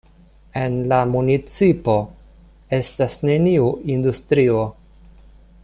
En 0.59 0.77
la 0.93 1.01
municipo 1.15 1.97
estas 2.79 3.19
neniu 3.31 3.69
industrio. 3.97 4.65